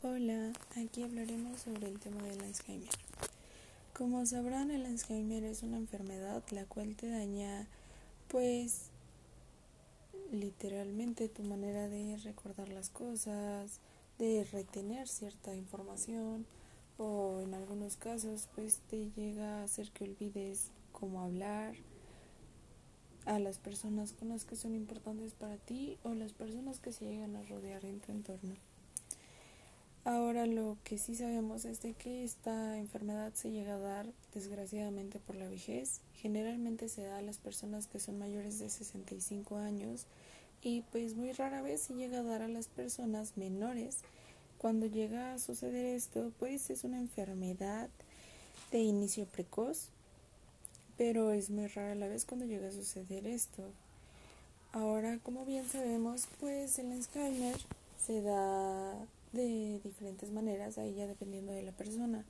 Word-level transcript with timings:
Hola, 0.00 0.52
aquí 0.76 1.02
hablaremos 1.02 1.62
sobre 1.62 1.88
el 1.88 1.98
tema 1.98 2.22
del 2.22 2.40
Alzheimer. 2.40 2.88
Como 3.94 4.24
sabrán, 4.26 4.70
el 4.70 4.86
Alzheimer 4.86 5.42
es 5.42 5.64
una 5.64 5.76
enfermedad 5.76 6.44
la 6.52 6.64
cual 6.66 6.94
te 6.94 7.08
daña, 7.08 7.66
pues, 8.28 8.90
literalmente 10.30 11.28
tu 11.28 11.42
manera 11.42 11.88
de 11.88 12.16
recordar 12.18 12.68
las 12.68 12.90
cosas, 12.90 13.80
de 14.20 14.46
retener 14.52 15.08
cierta 15.08 15.56
información 15.56 16.46
o 16.96 17.40
en 17.40 17.54
algunos 17.54 17.96
casos, 17.96 18.48
pues, 18.54 18.78
te 18.88 19.10
llega 19.16 19.58
a 19.58 19.64
hacer 19.64 19.90
que 19.90 20.04
olvides 20.04 20.70
cómo 20.92 21.22
hablar 21.22 21.74
a 23.26 23.40
las 23.40 23.58
personas 23.58 24.12
con 24.12 24.28
las 24.28 24.44
que 24.44 24.54
son 24.54 24.76
importantes 24.76 25.34
para 25.34 25.56
ti 25.56 25.98
o 26.04 26.14
las 26.14 26.32
personas 26.32 26.78
que 26.78 26.92
se 26.92 27.04
llegan 27.04 27.34
a 27.34 27.42
rodear 27.42 27.84
en 27.84 27.98
tu 27.98 28.12
entorno. 28.12 28.54
Ahora 30.08 30.46
lo 30.46 30.78
que 30.84 30.96
sí 30.96 31.14
sabemos 31.14 31.66
es 31.66 31.82
de 31.82 31.92
que 31.92 32.24
esta 32.24 32.78
enfermedad 32.78 33.34
se 33.34 33.50
llega 33.50 33.74
a 33.74 33.78
dar 33.78 34.06
desgraciadamente 34.32 35.18
por 35.18 35.36
la 35.36 35.46
vejez. 35.50 36.00
Generalmente 36.14 36.88
se 36.88 37.02
da 37.02 37.18
a 37.18 37.22
las 37.22 37.36
personas 37.36 37.88
que 37.88 38.00
son 38.00 38.18
mayores 38.18 38.58
de 38.58 38.70
65 38.70 39.58
años 39.58 40.06
y 40.62 40.80
pues 40.92 41.14
muy 41.14 41.32
rara 41.32 41.60
vez 41.60 41.82
se 41.82 41.94
llega 41.94 42.20
a 42.20 42.22
dar 42.22 42.40
a 42.40 42.48
las 42.48 42.68
personas 42.68 43.36
menores. 43.36 43.98
Cuando 44.56 44.86
llega 44.86 45.34
a 45.34 45.38
suceder 45.38 45.84
esto, 45.84 46.32
pues 46.38 46.70
es 46.70 46.84
una 46.84 46.96
enfermedad 46.96 47.90
de 48.72 48.78
inicio 48.78 49.26
precoz, 49.26 49.90
pero 50.96 51.32
es 51.32 51.50
muy 51.50 51.66
rara 51.66 51.94
la 51.94 52.08
vez 52.08 52.24
cuando 52.24 52.46
llega 52.46 52.68
a 52.68 52.72
suceder 52.72 53.26
esto. 53.26 53.62
Ahora, 54.72 55.18
como 55.18 55.44
bien 55.44 55.68
sabemos, 55.68 56.28
pues 56.40 56.78
el 56.78 56.92
Alzheimer 56.92 57.58
se 58.02 58.22
da 58.22 59.06
de 59.32 59.80
diferentes 59.84 60.30
maneras, 60.30 60.78
ahí 60.78 60.94
ya 60.94 61.06
dependiendo 61.06 61.52
de 61.52 61.62
la 61.62 61.72
persona. 61.72 62.24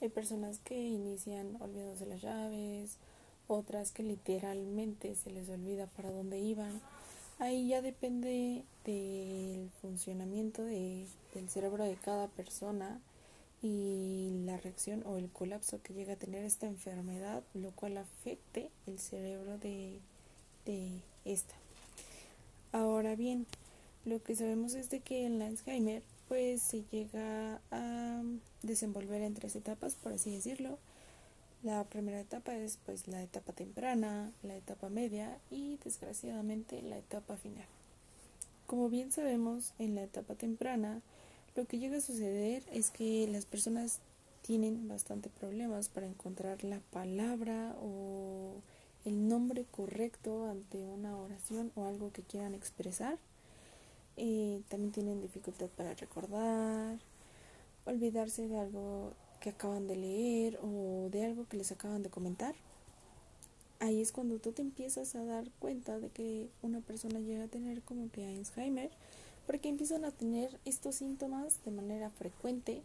Hay 0.00 0.08
personas 0.08 0.58
que 0.58 0.76
inician 0.76 1.56
olvidándose 1.60 2.06
las 2.06 2.22
llaves, 2.22 2.98
otras 3.46 3.92
que 3.92 4.02
literalmente 4.02 5.14
se 5.14 5.30
les 5.30 5.48
olvida 5.48 5.86
para 5.86 6.10
dónde 6.10 6.40
iban. 6.40 6.80
Ahí 7.38 7.68
ya 7.68 7.82
depende 7.82 8.64
del 8.84 9.70
funcionamiento 9.80 10.64
de, 10.64 11.06
del 11.34 11.48
cerebro 11.48 11.84
de 11.84 11.96
cada 11.96 12.28
persona 12.28 13.00
y 13.62 14.42
la 14.44 14.56
reacción 14.56 15.04
o 15.06 15.16
el 15.16 15.30
colapso 15.30 15.80
que 15.82 15.94
llega 15.94 16.14
a 16.14 16.16
tener 16.16 16.44
esta 16.44 16.66
enfermedad, 16.66 17.42
lo 17.54 17.70
cual 17.70 17.96
afecte 17.96 18.70
el 18.86 18.98
cerebro 18.98 19.58
de, 19.58 20.00
de 20.66 21.00
esta. 21.24 21.54
Ahora 22.72 23.14
bien, 23.14 23.46
lo 24.04 24.22
que 24.22 24.34
sabemos 24.34 24.74
es 24.74 24.90
de 24.90 25.00
que 25.00 25.26
el 25.26 25.40
Alzheimer 25.42 26.02
pues 26.32 26.62
se 26.62 26.82
llega 26.90 27.60
a 27.70 28.22
desenvolver 28.62 29.20
en 29.20 29.34
tres 29.34 29.54
etapas, 29.54 29.96
por 29.96 30.14
así 30.14 30.30
decirlo. 30.30 30.78
La 31.62 31.84
primera 31.84 32.20
etapa 32.20 32.56
es 32.56 32.78
pues 32.86 33.06
la 33.06 33.22
etapa 33.22 33.52
temprana, 33.52 34.32
la 34.42 34.56
etapa 34.56 34.88
media 34.88 35.36
y 35.50 35.78
desgraciadamente 35.84 36.80
la 36.80 36.96
etapa 36.96 37.36
final. 37.36 37.66
Como 38.66 38.88
bien 38.88 39.12
sabemos, 39.12 39.74
en 39.78 39.94
la 39.94 40.04
etapa 40.04 40.34
temprana 40.34 41.02
lo 41.54 41.66
que 41.66 41.78
llega 41.78 41.98
a 41.98 42.00
suceder 42.00 42.62
es 42.72 42.90
que 42.90 43.28
las 43.30 43.44
personas 43.44 43.98
tienen 44.40 44.88
bastante 44.88 45.28
problemas 45.28 45.90
para 45.90 46.06
encontrar 46.06 46.64
la 46.64 46.80
palabra 46.94 47.76
o 47.82 48.54
el 49.04 49.28
nombre 49.28 49.66
correcto 49.70 50.48
ante 50.48 50.78
una 50.78 51.14
oración 51.14 51.72
o 51.74 51.84
algo 51.84 52.10
que 52.10 52.22
quieran 52.22 52.54
expresar 52.54 53.18
y 54.16 54.60
también 54.68 54.92
tienen 54.92 55.20
dificultad 55.20 55.68
para 55.68 55.94
recordar, 55.94 56.98
olvidarse 57.84 58.48
de 58.48 58.58
algo 58.58 59.12
que 59.40 59.50
acaban 59.50 59.88
de 59.88 59.96
leer 59.96 60.58
o 60.62 61.08
de 61.10 61.24
algo 61.24 61.46
que 61.48 61.56
les 61.56 61.72
acaban 61.72 62.02
de 62.02 62.10
comentar. 62.10 62.54
Ahí 63.80 64.00
es 64.00 64.12
cuando 64.12 64.38
tú 64.38 64.52
te 64.52 64.62
empiezas 64.62 65.16
a 65.16 65.24
dar 65.24 65.50
cuenta 65.58 65.98
de 65.98 66.08
que 66.08 66.48
una 66.62 66.80
persona 66.80 67.18
llega 67.18 67.44
a 67.44 67.48
tener 67.48 67.82
como 67.82 68.10
que 68.12 68.24
Alzheimer, 68.24 68.90
porque 69.46 69.68
empiezan 69.68 70.04
a 70.04 70.12
tener 70.12 70.56
estos 70.64 70.94
síntomas 70.96 71.64
de 71.64 71.72
manera 71.72 72.10
frecuente 72.10 72.82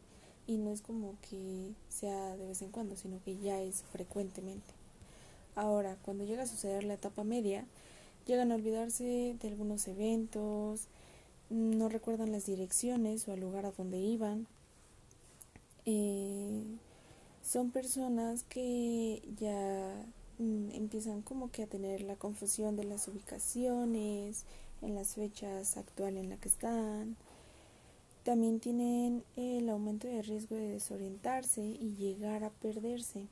y 0.48 0.58
no 0.58 0.72
es 0.72 0.82
como 0.82 1.16
que 1.30 1.72
sea 1.90 2.36
de 2.36 2.48
vez 2.48 2.62
en 2.64 2.72
cuando, 2.72 2.96
sino 2.96 3.22
que 3.24 3.38
ya 3.38 3.62
es 3.62 3.84
frecuentemente. 3.92 4.74
Ahora, 5.56 5.98
cuando 6.02 6.24
llega 6.24 6.44
a 6.44 6.48
suceder 6.48 6.84
la 6.84 6.96
etapa 6.96 7.24
media, 7.24 7.66
llegan 8.26 8.52
a 8.52 8.56
olvidarse 8.56 9.36
de 9.40 9.48
algunos 9.48 9.88
eventos, 9.88 10.88
no 11.50 11.90
recuerdan 11.90 12.31
las 12.31 12.46
direcciones 12.46 13.28
o 13.28 13.34
el 13.34 13.41
lugar 13.41 13.66
a 13.66 13.72
donde 13.72 13.97
iban. 13.97 14.47
Eh, 15.85 16.63
son 17.41 17.72
personas 17.72 18.44
que 18.44 19.22
ya 19.40 20.06
mm, 20.40 20.72
empiezan 20.74 21.22
como 21.22 21.50
que 21.52 21.63
a 21.63 21.68
tener 21.68 22.02
la 22.02 22.16
confusión 22.16 22.75
de 22.75 22.84
las 22.84 23.07
ubicaciones, 23.07 24.46
en 24.81 24.96
las 24.96 25.16
fechas 25.16 25.78
actuales 25.78 26.24
en 26.24 26.30
las 26.30 26.40
que 26.40 26.50
están. 26.50 27.16
También 28.24 28.59
tienen 28.59 29.24
el 29.38 29.69
aumento 29.69 30.07
de 30.07 30.22
riesgo 30.22 30.56
de 30.56 30.68
desorientarse 30.68 31.62
y 31.62 31.96
llegar 31.96 32.44
a 32.44 32.50
perderse. 32.50 33.28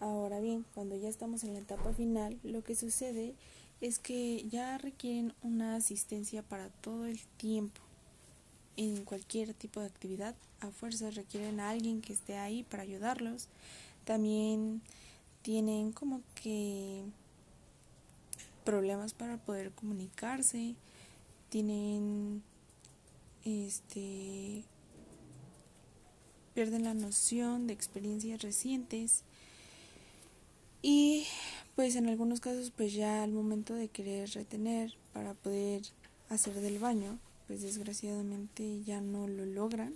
Ahora 0.00 0.40
bien, 0.40 0.64
cuando 0.74 0.96
ya 0.96 1.08
estamos 1.08 1.44
en 1.44 1.52
la 1.52 1.60
etapa 1.60 1.92
final, 1.92 2.38
lo 2.42 2.64
que 2.64 2.74
sucede 2.74 3.34
que 3.98 4.46
ya 4.48 4.78
requieren 4.78 5.34
una 5.42 5.76
asistencia 5.76 6.42
para 6.42 6.70
todo 6.70 7.04
el 7.04 7.20
tiempo. 7.36 7.82
En 8.76 9.04
cualquier 9.04 9.52
tipo 9.52 9.80
de 9.80 9.86
actividad, 9.86 10.34
a 10.60 10.70
fuerzas 10.70 11.14
requieren 11.14 11.60
a 11.60 11.68
alguien 11.68 12.00
que 12.00 12.14
esté 12.14 12.38
ahí 12.38 12.62
para 12.62 12.82
ayudarlos. 12.82 13.48
También 14.04 14.80
tienen 15.42 15.92
como 15.92 16.22
que 16.34 17.02
problemas 18.64 19.12
para 19.12 19.36
poder 19.36 19.70
comunicarse, 19.72 20.74
tienen 21.50 22.42
este 23.44 24.64
pierden 26.54 26.84
la 26.84 26.94
noción 26.94 27.66
de 27.66 27.74
experiencias 27.74 28.40
recientes 28.40 29.24
y 30.80 31.26
pues 31.76 31.96
en 31.96 32.08
algunos 32.08 32.40
casos 32.40 32.70
pues 32.70 32.92
ya 32.92 33.22
al 33.22 33.32
momento 33.32 33.74
de 33.74 33.88
querer 33.88 34.30
retener 34.30 34.94
para 35.12 35.34
poder 35.34 35.82
hacer 36.28 36.54
del 36.54 36.78
baño, 36.78 37.18
pues 37.46 37.62
desgraciadamente 37.62 38.82
ya 38.84 39.00
no 39.00 39.26
lo 39.26 39.44
logran. 39.44 39.94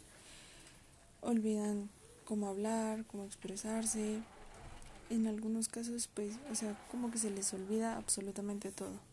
Olvidan 1.20 1.88
cómo 2.24 2.48
hablar, 2.48 3.04
cómo 3.06 3.24
expresarse. 3.24 4.18
En 5.10 5.26
algunos 5.26 5.68
casos 5.68 6.08
pues, 6.12 6.34
o 6.50 6.54
sea, 6.54 6.78
como 6.90 7.10
que 7.10 7.18
se 7.18 7.30
les 7.30 7.52
olvida 7.54 7.96
absolutamente 7.96 8.70
todo. 8.70 9.08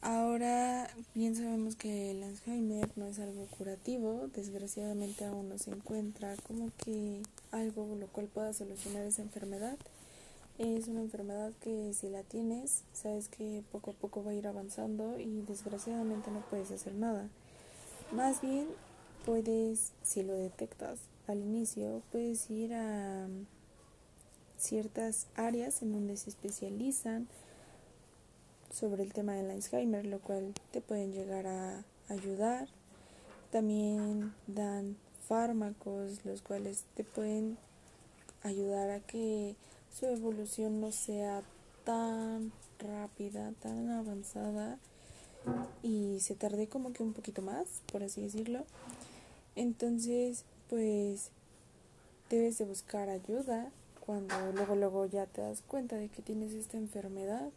Ahora 0.00 0.88
bien 1.14 1.36
sabemos 1.36 1.76
que 1.76 2.10
el 2.10 2.24
Alzheimer 2.24 2.90
no 2.96 3.06
es 3.06 3.20
algo 3.20 3.46
curativo, 3.46 4.28
desgraciadamente 4.34 5.24
aún 5.24 5.48
no 5.48 5.58
se 5.58 5.70
encuentra 5.70 6.34
como 6.48 6.70
que 6.84 7.22
algo 7.52 7.94
lo 7.94 8.08
cual 8.08 8.26
pueda 8.26 8.52
solucionar 8.52 9.04
esa 9.04 9.22
enfermedad. 9.22 9.76
Es 10.62 10.86
una 10.86 11.00
enfermedad 11.00 11.50
que 11.60 11.92
si 11.92 12.08
la 12.08 12.22
tienes, 12.22 12.84
sabes 12.92 13.26
que 13.26 13.64
poco 13.72 13.90
a 13.90 13.94
poco 13.94 14.22
va 14.22 14.30
a 14.30 14.34
ir 14.34 14.46
avanzando 14.46 15.18
y 15.18 15.42
desgraciadamente 15.42 16.30
no 16.30 16.38
puedes 16.42 16.70
hacer 16.70 16.94
nada. 16.94 17.28
Más 18.12 18.40
bien, 18.40 18.68
puedes, 19.26 19.90
si 20.04 20.22
lo 20.22 20.34
detectas 20.34 21.00
al 21.26 21.38
inicio, 21.38 22.00
puedes 22.12 22.48
ir 22.48 22.74
a 22.74 23.26
ciertas 24.56 25.26
áreas 25.34 25.82
en 25.82 25.90
donde 25.90 26.16
se 26.16 26.30
especializan 26.30 27.26
sobre 28.70 29.02
el 29.02 29.12
tema 29.12 29.34
del 29.34 29.50
Alzheimer, 29.50 30.06
lo 30.06 30.20
cual 30.20 30.54
te 30.70 30.80
pueden 30.80 31.12
llegar 31.12 31.48
a 31.48 31.82
ayudar. 32.08 32.68
También 33.50 34.32
dan 34.46 34.96
fármacos, 35.26 36.24
los 36.24 36.40
cuales 36.40 36.84
te 36.94 37.02
pueden 37.02 37.58
ayudar 38.44 38.90
a 38.90 39.00
que 39.00 39.56
su 39.92 40.06
evolución 40.06 40.80
no 40.80 40.90
sea 40.92 41.42
tan 41.84 42.52
rápida, 42.78 43.52
tan 43.60 43.90
avanzada 43.90 44.78
y 45.82 46.18
se 46.20 46.34
tarde 46.34 46.68
como 46.68 46.92
que 46.92 47.02
un 47.02 47.12
poquito 47.12 47.42
más, 47.42 47.66
por 47.90 48.02
así 48.02 48.22
decirlo. 48.22 48.64
Entonces, 49.56 50.44
pues 50.68 51.30
debes 52.30 52.58
de 52.58 52.64
buscar 52.64 53.08
ayuda 53.08 53.70
cuando 54.06 54.34
luego 54.54 54.74
luego 54.74 55.06
ya 55.06 55.26
te 55.26 55.42
das 55.42 55.62
cuenta 55.62 55.96
de 55.96 56.08
que 56.08 56.22
tienes 56.22 56.52
esta 56.52 56.76
enfermedad. 56.76 57.50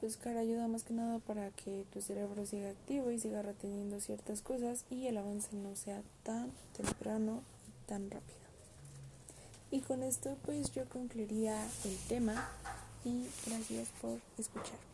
Buscar 0.00 0.36
ayuda 0.36 0.68
más 0.68 0.84
que 0.84 0.92
nada 0.92 1.18
para 1.18 1.50
que 1.50 1.84
tu 1.92 2.00
cerebro 2.00 2.44
siga 2.46 2.70
activo 2.70 3.10
y 3.10 3.18
siga 3.18 3.42
reteniendo 3.42 4.00
ciertas 4.00 4.42
cosas 4.42 4.84
y 4.90 5.06
el 5.06 5.16
avance 5.16 5.56
no 5.56 5.74
sea 5.76 6.02
tan 6.22 6.50
temprano 6.76 7.42
y 7.66 7.88
tan 7.88 8.10
rápido. 8.10 8.43
Y 9.74 9.80
con 9.80 10.04
esto 10.04 10.36
pues 10.46 10.70
yo 10.72 10.84
concluiría 10.88 11.60
el 11.84 11.96
tema 12.06 12.48
y 13.04 13.26
gracias 13.44 13.88
por 14.00 14.20
escuchar. 14.38 14.93